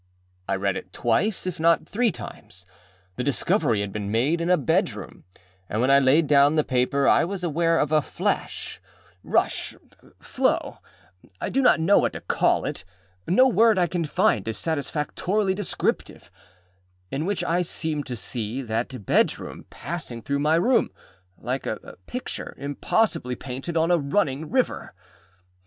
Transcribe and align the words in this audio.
I 0.49 0.55
read 0.55 0.77
it 0.77 0.91
twice, 0.93 1.45
if 1.45 1.59
not 1.59 1.87
three 1.87 2.11
times. 2.11 2.65
The 3.17 3.23
discovery 3.23 3.81
had 3.81 3.93
been 3.93 4.09
made 4.09 4.41
in 4.41 4.49
a 4.49 4.57
bedroom, 4.57 5.25
and, 5.69 5.79
when 5.79 5.91
I 5.91 5.99
laid 5.99 6.25
down 6.25 6.55
the 6.55 6.63
paper, 6.63 7.07
I 7.07 7.23
was 7.23 7.43
aware 7.43 7.77
of 7.77 7.91
a 7.91 8.01
flashârushâflowâI 8.01 8.79
do 11.51 11.61
not 11.61 11.79
know 11.79 11.99
what 11.99 12.13
to 12.13 12.21
call 12.21 12.65
it, 12.65 12.83
âno 13.27 13.53
word 13.53 13.77
I 13.77 13.85
can 13.85 14.05
find 14.05 14.47
is 14.47 14.57
satisfactorily 14.57 15.53
descriptive, 15.53 16.31
âin 17.11 17.25
which 17.27 17.43
I 17.43 17.61
seemed 17.61 18.07
to 18.07 18.15
see 18.15 18.63
that 18.63 19.05
bedroom 19.05 19.65
passing 19.69 20.23
through 20.23 20.39
my 20.39 20.55
room, 20.55 20.89
like 21.37 21.67
a 21.67 21.95
picture 22.07 22.55
impossibly 22.57 23.35
painted 23.35 23.77
on 23.77 23.91
a 23.91 23.99
running 23.99 24.49
river. 24.49 24.95